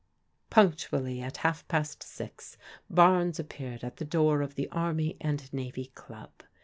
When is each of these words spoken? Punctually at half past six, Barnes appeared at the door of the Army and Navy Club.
Punctually 0.49 1.21
at 1.21 1.37
half 1.45 1.67
past 1.67 2.01
six, 2.01 2.57
Barnes 2.89 3.37
appeared 3.39 3.83
at 3.83 3.97
the 3.97 4.03
door 4.03 4.41
of 4.41 4.55
the 4.55 4.67
Army 4.71 5.15
and 5.21 5.53
Navy 5.53 5.91
Club. 5.93 6.31